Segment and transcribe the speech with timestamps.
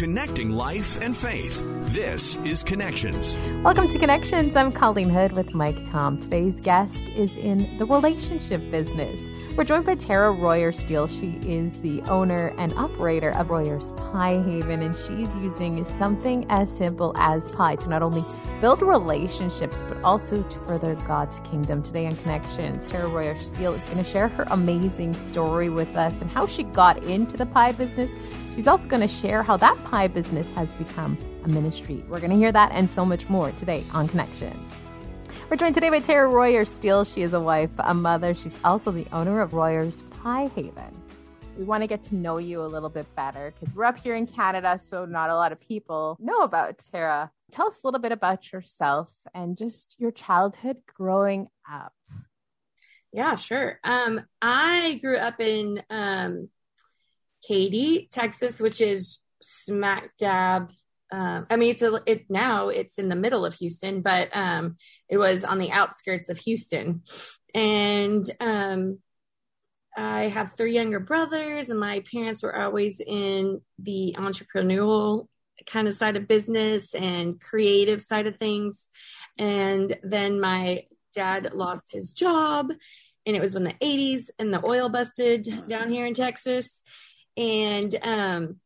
[0.00, 1.62] connecting life and faith.
[1.92, 3.36] This is Connections.
[3.62, 4.56] Welcome to Connections.
[4.56, 6.18] I'm Colleen Hood with Mike Tom.
[6.18, 9.20] Today's guest is in the relationship business.
[9.58, 11.06] We're joined by Tara Royer Steele.
[11.06, 16.74] She is the owner and operator of Royer's Pie Haven, and she's using something as
[16.74, 18.24] simple as pie to not only
[18.62, 21.82] build relationships but also to further God's kingdom.
[21.82, 26.22] Today on Connections, Tara Royer Steele is going to share her amazing story with us
[26.22, 28.14] and how she got into the pie business.
[28.54, 32.04] She's also going to share how that pie business has become a ministry.
[32.08, 34.72] We're going to hear that and so much more today on Connections.
[35.50, 37.04] We're joined today by Tara Royer Steele.
[37.04, 38.34] She is a wife, a mother.
[38.34, 40.96] She's also the owner of Royer's Pie Haven.
[41.58, 44.14] We want to get to know you a little bit better because we're up here
[44.14, 47.32] in Canada, so not a lot of people know about Tara.
[47.50, 51.92] Tell us a little bit about yourself and just your childhood growing up.
[53.12, 53.80] Yeah, sure.
[53.82, 56.48] Um, I grew up in um,
[57.46, 60.70] Katy, Texas, which is smack dab
[61.12, 64.76] um, I mean, it's a, it now it's in the middle of Houston, but um,
[65.08, 67.02] it was on the outskirts of Houston.
[67.54, 68.98] And um,
[69.96, 75.26] I have three younger brothers, and my parents were always in the entrepreneurial
[75.66, 78.88] kind of side of business and creative side of things.
[79.36, 82.70] And then my dad lost his job,
[83.26, 86.84] and it was when the 80s and the oil busted down here in Texas.
[87.36, 88.56] And um,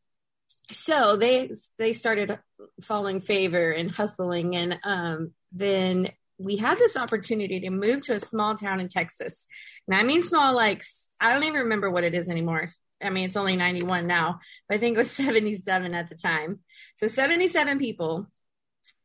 [0.71, 2.39] so they they started
[2.81, 8.19] falling favor and hustling and um, then we had this opportunity to move to a
[8.19, 9.47] small town in texas.
[9.87, 10.83] And i mean small like
[11.21, 12.69] i don't even remember what it is anymore.
[13.03, 16.59] I mean it's only 91 now but i think it was 77 at the time.
[16.95, 18.27] So 77 people.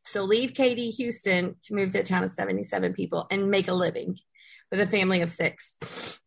[0.03, 3.73] So leave katy houston to move to a town of 77 people and make a
[3.73, 4.17] living
[4.71, 5.77] with a family of six.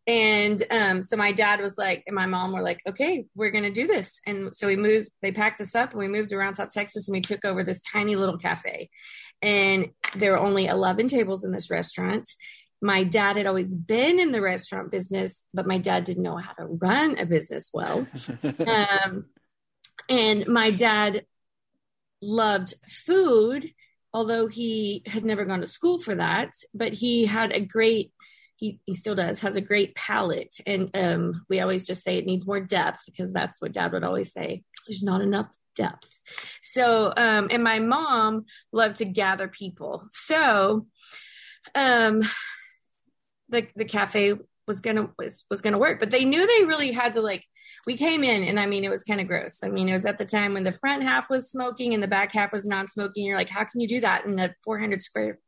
[0.06, 3.64] And um, so my dad was like, and my mom were like, okay, we're going
[3.64, 4.20] to do this.
[4.26, 7.14] And so we moved, they packed us up and we moved around South Texas and
[7.14, 8.90] we took over this tiny little cafe.
[9.40, 12.28] And there were only 11 tables in this restaurant.
[12.82, 16.52] My dad had always been in the restaurant business, but my dad didn't know how
[16.52, 18.06] to run a business well.
[18.66, 19.24] um,
[20.10, 21.24] and my dad
[22.20, 23.70] loved food
[24.14, 28.12] although he had never gone to school for that, but he had a great
[28.56, 30.56] he, he still does has a great palate.
[30.66, 34.04] And um, we always just say it needs more depth because that's what dad would
[34.04, 36.08] always say there's not enough depth.
[36.62, 40.06] So um, and my mom loved to gather people.
[40.10, 40.86] So
[41.74, 42.22] um,
[43.48, 44.34] the the cafe
[44.66, 47.44] was gonna was, was gonna work but they knew they really had to like
[47.86, 49.58] we came in and i mean it was kind of gross.
[49.62, 52.08] I mean it was at the time when the front half was smoking and the
[52.08, 53.24] back half was non-smoking.
[53.24, 55.38] You're like how can you do that in a 400 square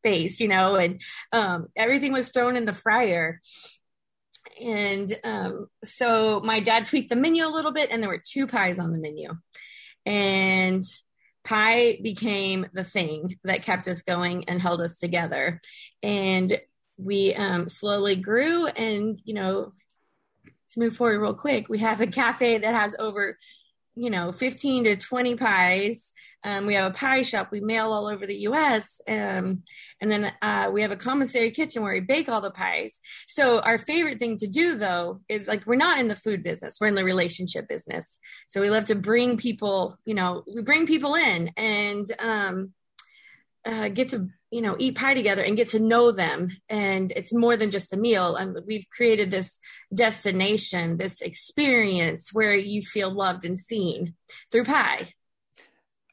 [0.00, 1.00] space, you know, and
[1.32, 3.40] um, everything was thrown in the fryer.
[4.60, 8.46] And um, so my dad tweaked the menu a little bit, and there were two
[8.46, 9.30] pies on the menu.
[10.06, 10.82] And
[11.44, 15.60] pie became the thing that kept us going and held us together.
[16.02, 16.58] And
[16.96, 19.72] we um, slowly grew, and, you know,
[20.72, 23.38] to move forward real quick, we have a cafe that has over
[23.94, 26.12] you know 15 to 20 pies.
[26.42, 29.62] Um, we have a pie shop we mail all over the us um,
[30.00, 33.00] and then uh, we have a commissary kitchen where we bake all the pies.
[33.28, 36.78] So our favorite thing to do though is like we're not in the food business.
[36.80, 38.18] We're in the relationship business.
[38.48, 41.50] So we love to bring people you know we bring people in.
[41.56, 42.72] And um,
[43.64, 47.32] uh, get to you know eat pie together and get to know them and it's
[47.32, 49.58] more than just a meal and we've created this
[49.94, 54.14] destination this experience where you feel loved and seen
[54.50, 55.12] through pie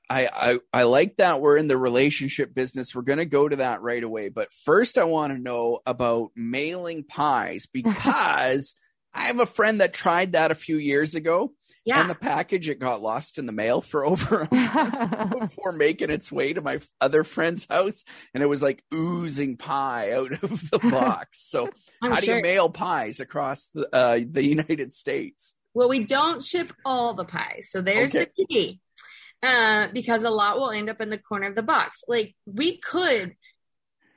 [0.09, 2.95] I, I, I like that we're in the relationship business.
[2.95, 4.29] We're going to go to that right away.
[4.29, 8.73] But first, I want to know about mailing pies because
[9.13, 11.51] I have a friend that tried that a few years ago
[11.87, 12.01] yeah.
[12.01, 14.45] And the package, it got lost in the mail for over
[15.39, 18.03] before making its way to my other friend's house.
[18.33, 21.39] And it was like oozing pie out of the box.
[21.39, 21.69] So
[22.01, 22.21] how sure.
[22.21, 25.55] do you mail pies across the, uh, the United States?
[25.73, 27.69] Well, we don't ship all the pies.
[27.71, 28.27] So there's okay.
[28.37, 28.81] the key.
[29.41, 32.03] Uh, because a lot will end up in the corner of the box.
[32.07, 33.35] Like we could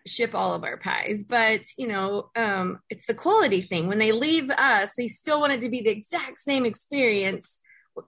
[0.06, 4.12] ship all of our pies but you know um, it's the quality thing when they
[4.12, 7.60] leave us we still want it to be the exact same experience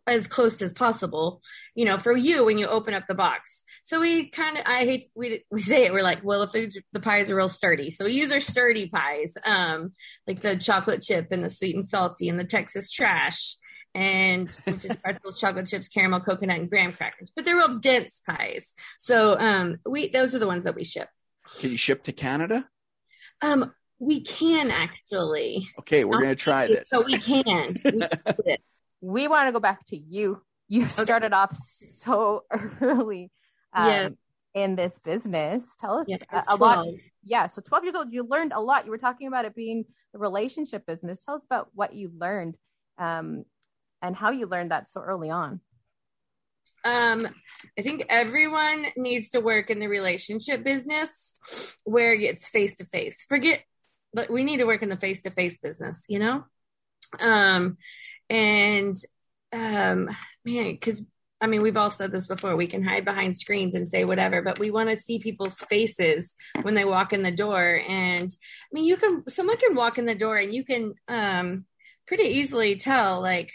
[0.07, 1.43] as close as possible
[1.75, 4.85] you know for you when you open up the box so we kind of i
[4.85, 8.05] hate we, we say it we're like well if the pies are real sturdy so
[8.05, 9.93] we use our sturdy pies um
[10.27, 13.57] like the chocolate chip and the sweet and salty and the texas trash
[13.95, 14.49] and
[14.83, 17.31] just pretzels, chocolate chips, caramel, coconut, and graham crackers.
[17.35, 18.75] But they're real dense pies.
[18.99, 21.09] So um, we those are the ones that we ship.
[21.61, 22.69] Can you ship to Canada?
[23.41, 25.67] Um, we can actually.
[25.81, 26.85] Okay, we're going to try this.
[26.89, 27.77] So we can.
[29.01, 30.43] we want to go back to you.
[30.69, 32.45] you started off so
[32.81, 33.31] early
[33.73, 34.09] um, Yeah.
[34.55, 35.65] in this business.
[35.81, 36.87] Tell us Yeah, I a, was a lot.
[37.23, 38.85] Yeah, so 12 years old, you learned a lot.
[38.85, 41.25] You were talking about it being the relationship business.
[41.25, 42.57] Tell us about what you learned
[42.99, 43.45] um,
[44.01, 45.61] and how you learned that so early on.
[46.85, 47.29] Um
[47.79, 51.35] i think everyone needs to work in the relationship business
[51.85, 53.63] where it's face to face forget
[54.13, 56.45] but we need to work in the face to face business you know
[57.21, 57.77] um
[58.29, 58.97] and
[59.53, 60.09] um
[60.45, 61.03] man because
[61.43, 62.55] I mean, we've all said this before.
[62.55, 66.37] We can hide behind screens and say whatever, but we want to see people's faces
[66.63, 67.83] when they walk in the door.
[67.89, 71.65] And I mean, you can, someone can walk in the door and you can um,
[72.07, 73.53] pretty easily tell, like,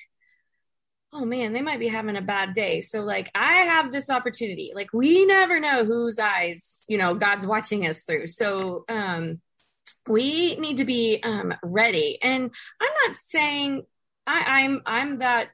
[1.14, 2.82] oh man, they might be having a bad day.
[2.82, 4.72] So, like, I have this opportunity.
[4.76, 8.28] Like, we never know whose eyes, you know, God's watching us through.
[8.28, 9.42] So, um,
[10.08, 12.18] we need to be um, ready.
[12.22, 12.52] And
[12.82, 13.84] I'm not saying
[14.26, 15.50] I, I'm I'm that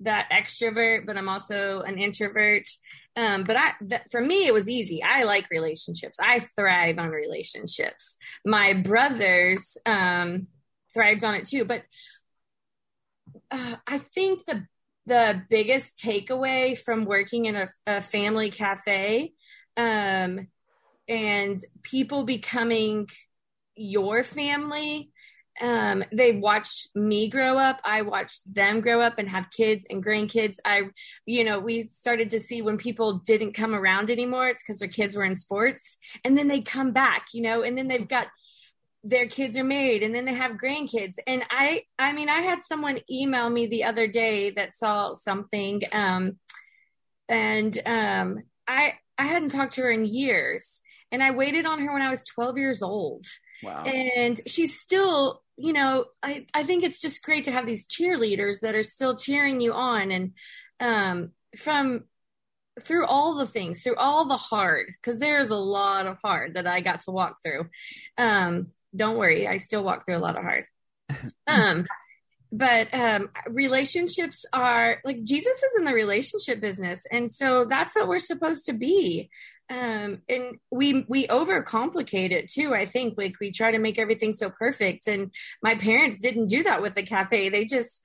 [0.00, 2.68] that extrovert, but I'm also an introvert.
[3.16, 5.02] Um, but I, that, for me, it was easy.
[5.02, 6.20] I like relationships.
[6.22, 8.16] I thrive on relationships.
[8.44, 10.46] My brothers um,
[10.94, 11.64] thrived on it too.
[11.64, 11.82] But
[13.50, 14.66] uh, I think the
[15.08, 19.32] the biggest takeaway from working in a, a family cafe
[19.76, 20.48] um,
[21.08, 23.08] and people becoming
[23.74, 25.10] your family
[25.60, 27.80] um, they watched me grow up.
[27.84, 30.56] I watched them grow up and have kids and grandkids.
[30.64, 30.82] I,
[31.26, 34.88] you know, we started to see when people didn't come around anymore, it's because their
[34.88, 35.98] kids were in sports.
[36.24, 38.28] And then they come back, you know, and then they've got
[39.04, 41.14] their kids are married and then they have grandkids.
[41.26, 45.82] And I, I mean, I had someone email me the other day that saw something.
[45.92, 46.38] Um,
[47.28, 50.80] and um, I, I hadn't talked to her in years.
[51.10, 53.24] And I waited on her when I was 12 years old.
[53.62, 53.84] Wow.
[53.84, 58.60] And she's still, you know, I, I think it's just great to have these cheerleaders
[58.60, 60.32] that are still cheering you on and
[60.80, 62.04] um, from
[62.82, 66.66] through all the things, through all the hard, because there's a lot of hard that
[66.66, 67.68] I got to walk through.
[68.16, 70.64] Um, don't worry, I still walk through a lot of hard.
[71.46, 71.86] Um,
[72.50, 78.08] but um, relationships are like Jesus is in the relationship business, and so that's what
[78.08, 79.30] we're supposed to be.
[79.70, 83.18] Um and we we overcomplicate it too i think.
[83.18, 85.30] Like we try to make everything so perfect and
[85.62, 87.50] my parents didn't do that with the cafe.
[87.50, 88.00] They just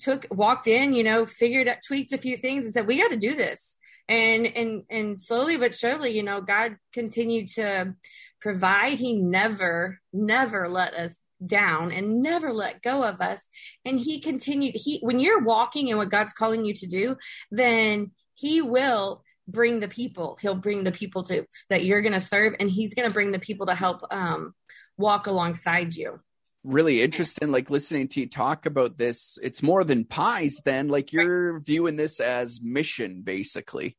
[0.00, 3.12] took walked in you know figured out tweaked a few things and said we got
[3.12, 3.76] to do this.
[4.08, 7.94] And and and slowly but surely you know god continued to
[8.44, 8.98] provide.
[8.98, 13.48] He never never let us down and never let go of us.
[13.86, 17.16] And he continued he when you're walking in what god's calling you to do
[17.50, 20.38] then he will bring the people.
[20.40, 23.32] He'll bring the people to that you're going to serve and he's going to bring
[23.32, 24.54] the people to help um
[24.98, 26.20] walk alongside you.
[26.64, 29.38] Really interesting like listening to you talk about this.
[29.42, 33.96] It's more than pies then like you're viewing this as mission basically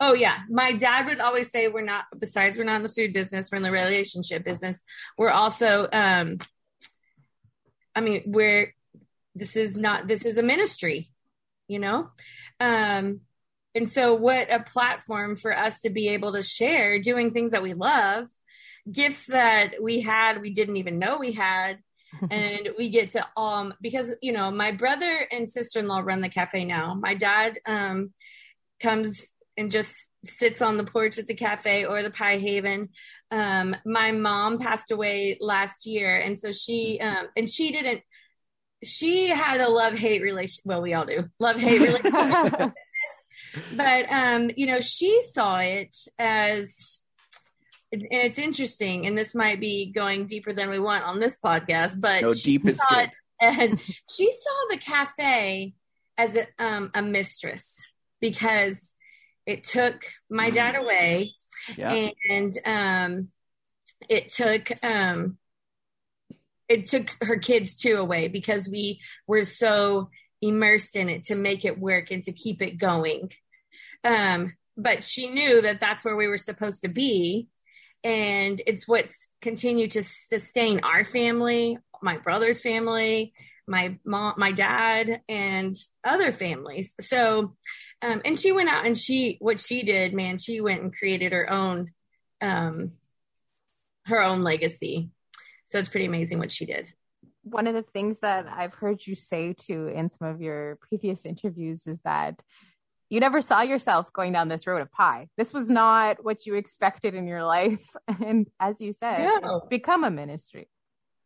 [0.00, 3.12] oh yeah my dad would always say we're not besides we're not in the food
[3.12, 4.82] business we're in the relationship business
[5.16, 6.38] we're also um
[7.94, 8.74] i mean we're
[9.34, 11.08] this is not this is a ministry
[11.68, 12.08] you know
[12.60, 13.20] um
[13.74, 17.62] and so, what a platform for us to be able to share doing things that
[17.62, 18.28] we love,
[18.90, 21.78] gifts that we had, we didn't even know we had.
[22.30, 26.20] and we get to, um, because, you know, my brother and sister in law run
[26.20, 26.94] the cafe now.
[26.94, 28.12] My dad um,
[28.80, 32.88] comes and just sits on the porch at the cafe or the Pie Haven.
[33.30, 36.16] Um, my mom passed away last year.
[36.16, 38.02] And so she, um, and she didn't,
[38.82, 40.62] she had a love hate relation.
[40.64, 42.72] Well, we all do love hate relationship
[43.72, 47.00] but um, you know, she saw it as
[47.92, 52.00] and it's interesting, and this might be going deeper than we want on this podcast,
[52.00, 53.10] but no, she deep is saw good.
[53.40, 55.74] and she saw the cafe
[56.18, 58.94] as a, um, a mistress because
[59.46, 61.30] it took my dad away
[61.76, 62.08] Yeah.
[62.30, 63.28] and um,
[64.08, 65.38] it took um,
[66.68, 70.10] it took her kids too away because we were so
[70.42, 73.30] immersed in it to make it work and to keep it going
[74.02, 77.48] um, but she knew that that's where we were supposed to be
[78.02, 83.32] and it's what's continued to sustain our family my brother's family
[83.66, 87.56] my mom my dad and other families so
[88.02, 91.32] um, and she went out and she what she did man she went and created
[91.32, 91.90] her own
[92.40, 92.92] um,
[94.06, 95.10] her own legacy
[95.64, 96.92] so it's pretty amazing what she did
[97.42, 101.24] One of the things that I've heard you say too in some of your previous
[101.24, 102.42] interviews is that
[103.10, 105.28] you never saw yourself going down this road of pie.
[105.36, 107.84] This was not what you expected in your life.
[108.26, 109.56] And as you said, No.
[109.56, 110.68] it's become a ministry.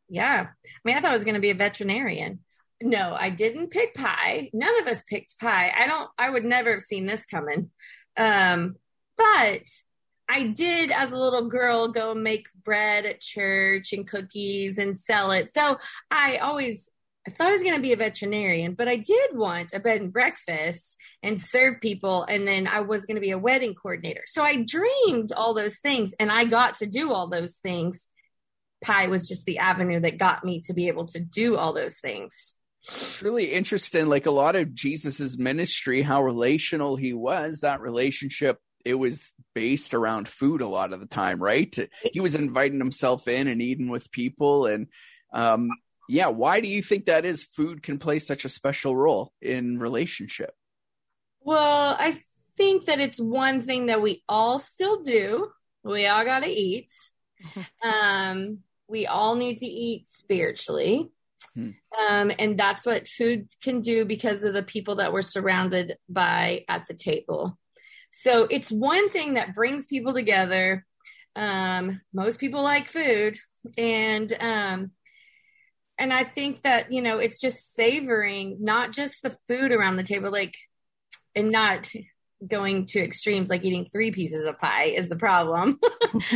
[0.08, 2.38] Yeah i mean i thought i was going to be a veterinarian
[2.80, 4.50] no, I didn't pick pie.
[4.52, 5.72] None of us picked pie.
[5.76, 7.70] I don't, I would never have seen this coming.
[8.16, 8.76] Um,
[9.16, 9.64] but
[10.28, 15.32] I did, as a little girl, go make bread at church and cookies and sell
[15.32, 15.50] it.
[15.50, 15.78] So
[16.10, 16.88] I always,
[17.26, 20.00] I thought I was going to be a veterinarian, but I did want a bed
[20.00, 22.24] and breakfast and serve people.
[22.24, 24.22] And then I was going to be a wedding coordinator.
[24.26, 28.06] So I dreamed all those things and I got to do all those things.
[28.82, 31.98] Pie was just the avenue that got me to be able to do all those
[31.98, 32.54] things.
[32.86, 34.06] It's really interesting.
[34.06, 39.94] Like a lot of Jesus's ministry, how relational he was, that relationship, it was based
[39.94, 41.76] around food a lot of the time, right?
[42.12, 44.66] He was inviting himself in and eating with people.
[44.66, 44.86] And
[45.32, 45.68] um,
[46.08, 47.42] yeah, why do you think that is?
[47.42, 50.54] Food can play such a special role in relationship.
[51.40, 52.18] Well, I
[52.56, 55.50] think that it's one thing that we all still do.
[55.84, 56.90] We all got to eat.
[57.80, 61.10] Um, we all need to eat spiritually.
[61.54, 61.70] Hmm.
[62.08, 66.64] Um, and that's what food can do because of the people that we're surrounded by
[66.68, 67.58] at the table.
[68.10, 70.86] So it's one thing that brings people together.
[71.36, 73.38] Um, most people like food,
[73.76, 74.90] and um,
[75.98, 80.02] and I think that you know it's just savoring not just the food around the
[80.02, 80.56] table, like
[81.36, 81.90] and not
[82.46, 85.78] going to extremes like eating three pieces of pie is the problem.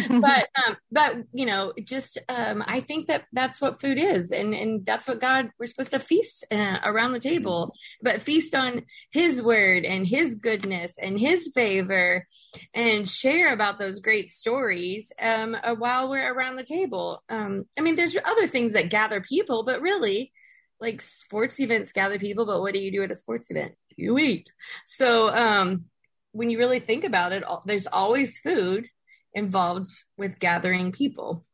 [0.09, 4.55] But um but you know just um i think that that's what food is and
[4.55, 7.75] and that's what god we're supposed to feast uh, around the table.
[8.03, 12.27] But feast on his word and his goodness and his favor
[12.75, 17.23] and share about those great stories um uh, while we're around the table.
[17.29, 20.33] Um i mean there's other things that gather people but really
[20.81, 23.75] like sports events gather people but what do you do at a sports event?
[23.97, 24.53] You eat.
[24.87, 25.85] So um,
[26.33, 28.89] when you really think about it, there's always food
[29.35, 31.45] involved with gathering people.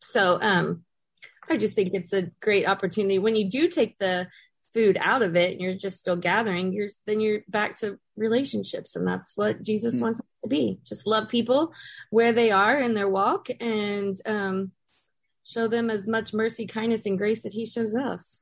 [0.00, 0.84] So um,
[1.48, 4.28] I just think it's a great opportunity when you do take the
[4.72, 8.96] food out of it and you're just still gathering you're then you're back to relationships
[8.96, 10.04] and that's what jesus mm-hmm.
[10.04, 11.72] wants us to be just love people
[12.10, 14.72] where they are in their walk and um,
[15.44, 18.40] show them as much mercy kindness and grace that he shows us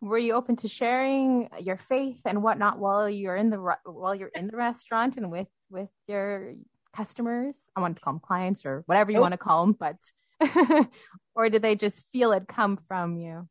[0.00, 4.28] were you open to sharing your faith and whatnot while you're in the while you're
[4.28, 6.54] in the restaurant and with with your
[6.96, 9.22] customers i want to call them clients or whatever you nope.
[9.22, 9.96] want to call them but
[11.34, 13.46] or did they just feel it come from you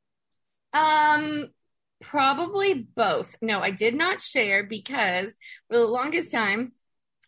[0.74, 1.46] um
[2.02, 5.38] probably both no i did not share because
[5.70, 6.72] for the longest time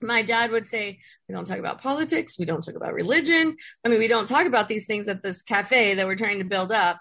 [0.03, 0.99] my dad would say,
[1.29, 2.39] we don't talk about politics.
[2.39, 3.55] We don't talk about religion.
[3.85, 6.45] I mean, we don't talk about these things at this cafe that we're trying to
[6.45, 6.99] build up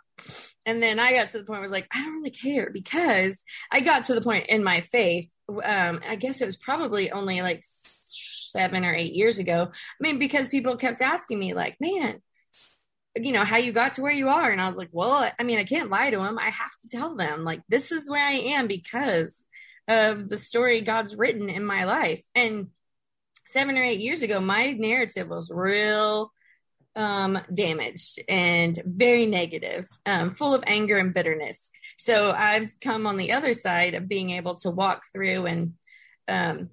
[0.66, 2.70] and then I got to the point where I was like, I don't really care
[2.70, 5.30] because I got to the point in my faith.
[5.48, 9.68] Um, I guess it was probably only like seven or eight years ago.
[9.72, 12.20] I mean, because people kept asking me, like, man,
[13.16, 14.50] you know, how you got to where you are.
[14.50, 16.38] And I was like, well, I mean, I can't lie to them.
[16.38, 19.46] I have to tell them, like, this is where I am because
[19.88, 22.22] of the story God's written in my life.
[22.34, 22.68] And
[23.46, 26.32] seven or eight years ago, my narrative was real
[26.96, 31.70] um, damaged and very negative, um, full of anger and bitterness.
[31.98, 35.74] So I've come on the other side of being able to walk through and
[36.28, 36.70] um,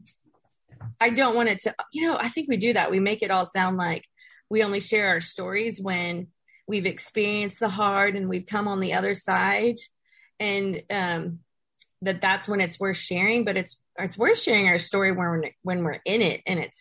[1.00, 2.91] I don't want it to, you know, I think we do that.
[2.91, 4.05] We make it all sound like
[4.50, 6.27] we only share our stories when
[6.67, 9.77] we've experienced the hard and we've come on the other side
[10.39, 11.39] and um,
[12.01, 15.83] that that's when it's worth sharing, but it's, it's worth sharing our story when when
[15.83, 16.71] we're in it and it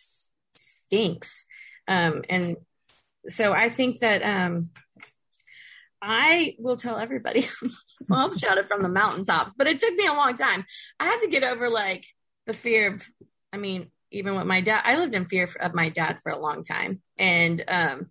[0.55, 1.45] stinks.
[1.87, 2.57] Um, and
[3.29, 4.69] so I think that um,
[6.01, 7.47] I will tell everybody.
[8.07, 10.65] well, I'll shout it from the mountaintops, but it took me a long time.
[10.99, 12.05] I had to get over like
[12.45, 13.07] the fear of.
[13.51, 16.39] I mean, even with my dad, I lived in fear of my dad for a
[16.39, 18.07] long time, and um,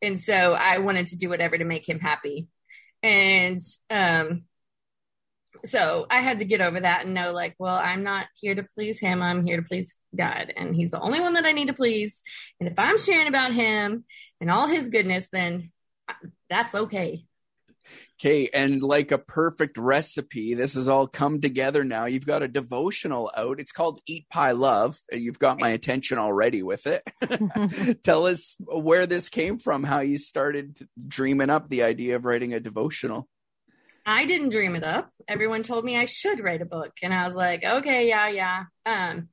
[0.00, 2.48] and so I wanted to do whatever to make him happy,
[3.02, 4.44] and um,
[5.64, 8.62] so I had to get over that and know, like, well, I'm not here to
[8.62, 9.22] please him.
[9.22, 10.52] I'm here to please God.
[10.56, 12.22] And he's the only one that I need to please.
[12.60, 14.04] And if I'm sharing about him
[14.40, 15.70] and all his goodness, then
[16.48, 17.24] that's okay.
[18.20, 22.04] Okay, and like a perfect recipe, this has all come together now.
[22.04, 23.58] You've got a devotional out.
[23.58, 24.96] It's called Eat Pie Love.
[25.10, 27.02] You've got my attention already with it.
[28.04, 32.54] Tell us where this came from, how you started dreaming up the idea of writing
[32.54, 33.28] a devotional.
[34.04, 35.10] I didn't dream it up.
[35.28, 36.92] Everyone told me I should write a book.
[37.02, 38.64] And I was like, okay, yeah, yeah.
[38.84, 39.28] Um,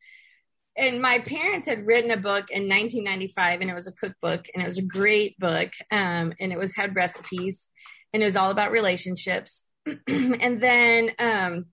[0.77, 4.63] and my parents had written a book in 1995 and it was a cookbook and
[4.63, 5.71] it was a great book.
[5.91, 7.69] Um, and it was had recipes
[8.13, 9.65] and it was all about relationships.
[10.07, 11.65] and then, um,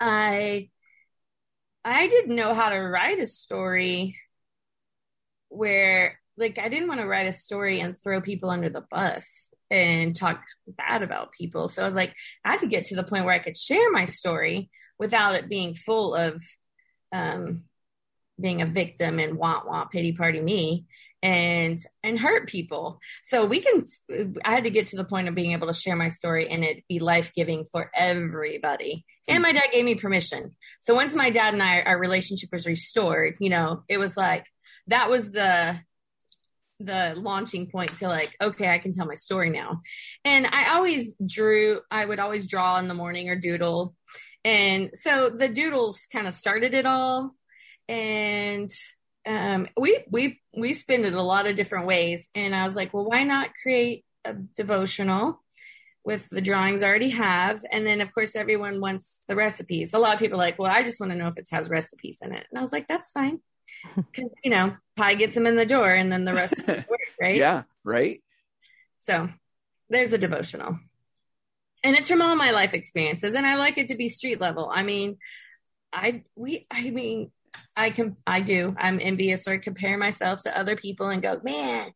[0.00, 0.70] I,
[1.84, 4.16] I didn't know how to write a story
[5.48, 9.52] where like I didn't want to write a story and throw people under the bus
[9.70, 11.68] and talk bad about people.
[11.68, 13.92] So I was like, I had to get to the point where I could share
[13.92, 16.42] my story without it being full of
[17.12, 17.64] um,
[18.40, 20.86] being a victim and want want pity party me
[21.22, 23.00] and and hurt people.
[23.22, 23.82] So we can
[24.44, 26.64] i had to get to the point of being able to share my story and
[26.64, 29.04] it be life-giving for everybody.
[29.28, 30.56] And my dad gave me permission.
[30.80, 34.46] So once my dad and i our relationship was restored you know it was like
[34.86, 35.78] that was the
[36.80, 39.80] the launching point to like okay i can tell my story now.
[40.24, 43.94] And i always drew i would always draw in the morning or doodle.
[44.44, 47.34] And so the doodles kind of started it all.
[47.88, 48.70] And
[49.26, 52.30] um, we we we spend it a lot of different ways.
[52.34, 55.42] And i was like well why not create a devotional
[56.02, 57.62] with the drawings I already have?
[57.70, 59.92] And then of course everyone wants the recipes.
[59.92, 62.20] A lot of people like well i just want to know if it has recipes
[62.22, 62.46] in it.
[62.50, 63.40] And i was like that's fine
[63.96, 66.88] because you know pie gets them in the door and then the rest work
[67.20, 67.36] right?
[67.36, 68.22] Yeah right?
[68.98, 69.28] So
[69.88, 70.78] there's the devotional.
[71.82, 74.70] And it's from all my life experiences and i like it to be street level.
[74.74, 75.18] I mean
[75.92, 77.30] i we i mean
[77.76, 78.74] i can i do.
[78.78, 81.92] I'm envious or compare myself to other people and go man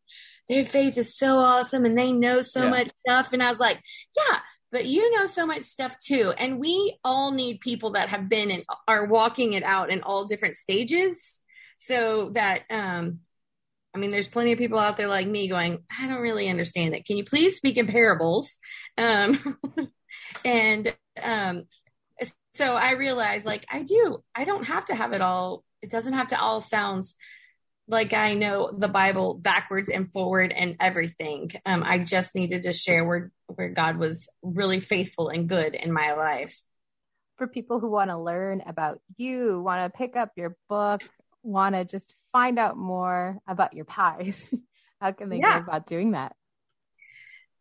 [0.49, 2.69] their faith is so awesome and they know so Yeah.
[2.69, 3.33] much stuff.
[3.33, 3.79] And i was like
[4.17, 4.39] yeah
[4.71, 6.33] but you know so much stuff too.
[6.37, 10.25] And we all need people that have been and are walking it out in all
[10.25, 11.39] different stages
[11.77, 13.19] so that um
[13.93, 16.93] I mean, there's plenty of people out there like me going, I don't really understand
[16.93, 17.05] it.
[17.05, 18.59] Can you please speak in parables?
[18.97, 19.57] Um,
[20.45, 21.63] and um,
[22.55, 24.23] so I realized, like, I do.
[24.35, 25.63] I don't have to have it all.
[25.81, 27.05] It doesn't have to all sound
[27.87, 31.51] like I know the Bible backwards and forward and everything.
[31.65, 35.91] Um, I just needed to share where where God was really faithful and good in
[35.91, 36.59] my life.
[37.37, 41.01] For people who want to learn about you, want to pick up your book,
[41.45, 44.43] want to just find out more about your pies,
[45.01, 45.59] how can they Yeah.
[45.59, 46.35] go about doing that?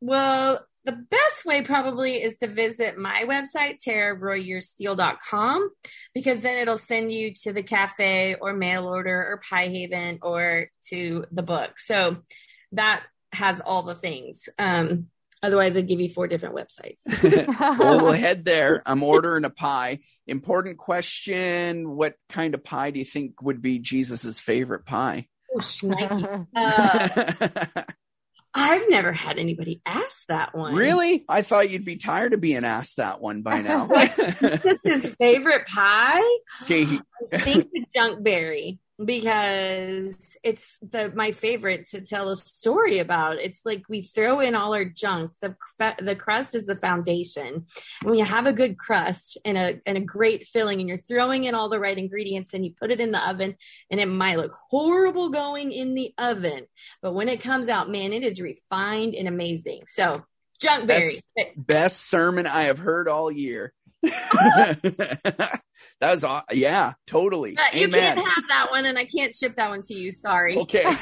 [0.00, 5.70] Well, the best way probably is to visit my website, tararoyersteele.com,
[6.14, 10.66] because then it'll send you to the cafe or mail order or Pie Haven or
[10.88, 11.78] to the book.
[11.78, 12.18] So
[12.72, 14.48] that has all the things.
[14.58, 15.06] Um,
[15.44, 17.02] otherwise, I'd give you four different websites.
[17.78, 18.82] well, we'll head there.
[18.86, 20.00] I'm ordering a pie.
[20.26, 25.28] Important question: What kind of pie do you think would be Jesus's favorite pie?
[25.54, 26.46] Oh, shnikey.
[28.56, 30.76] Uh, I've never had anybody ask that one.
[30.76, 31.24] really?
[31.28, 33.88] I thought you'd be tired of being asked that one by now.
[34.40, 36.22] This is favorite pie?
[36.62, 37.00] okay,
[37.32, 43.40] I think the junkberry because it's the my favorite to tell a story about.
[43.40, 45.32] It's like we throw in all our junk.
[45.40, 45.56] The
[45.98, 47.66] the crust is the foundation.
[48.02, 51.44] When you have a good crust and a and a great filling, and you're throwing
[51.44, 53.56] in all the right ingredients, and you put it in the oven,
[53.90, 56.66] and it might look horrible going in the oven,
[57.02, 59.82] but when it comes out, man, it is refined and amazing.
[59.86, 60.24] So
[60.60, 61.20] junkberry.
[61.56, 63.72] best sermon I have heard all year.
[64.84, 65.60] that
[66.00, 67.54] was aw- yeah, totally.
[67.54, 68.16] But you Amen.
[68.16, 70.10] can't have that one, and I can't ship that one to you.
[70.12, 70.56] Sorry.
[70.58, 70.84] Okay.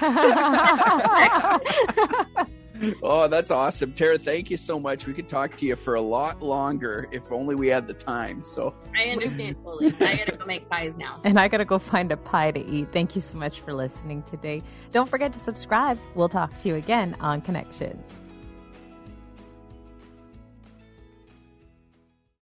[3.00, 3.92] Oh, that's awesome.
[3.92, 5.06] Tara, thank you so much.
[5.06, 8.42] We could talk to you for a lot longer if only we had the time.
[8.42, 9.92] So, I understand fully.
[10.00, 11.20] I gotta go make pies now.
[11.22, 12.88] and I got to go find a pie to eat.
[12.92, 14.62] Thank you so much for listening today.
[14.90, 15.96] Don't forget to subscribe.
[16.16, 18.04] We'll talk to you again on Connections.